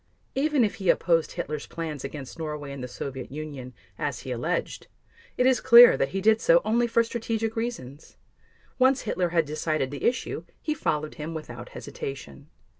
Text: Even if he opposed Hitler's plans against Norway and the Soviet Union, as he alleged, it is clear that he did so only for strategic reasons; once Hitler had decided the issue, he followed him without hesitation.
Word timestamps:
Even 0.33 0.63
if 0.63 0.77
he 0.77 0.89
opposed 0.89 1.33
Hitler's 1.33 1.67
plans 1.67 2.03
against 2.03 2.39
Norway 2.39 2.71
and 2.71 2.83
the 2.83 2.87
Soviet 2.87 3.31
Union, 3.31 3.71
as 3.99 4.21
he 4.21 4.31
alleged, 4.31 4.87
it 5.37 5.45
is 5.45 5.61
clear 5.61 5.95
that 5.95 6.09
he 6.09 6.21
did 6.21 6.41
so 6.41 6.59
only 6.65 6.87
for 6.87 7.03
strategic 7.03 7.55
reasons; 7.55 8.17
once 8.79 9.01
Hitler 9.01 9.29
had 9.29 9.45
decided 9.45 9.91
the 9.91 10.05
issue, 10.05 10.43
he 10.59 10.73
followed 10.73 11.13
him 11.21 11.35
without 11.35 11.69
hesitation. 11.77 12.49